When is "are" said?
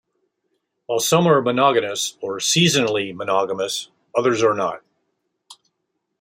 1.27-1.43, 4.41-4.55